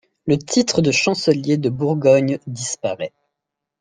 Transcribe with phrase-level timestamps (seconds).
[0.25, 3.13] Le titre de chancelier de Bourgogne disparaît.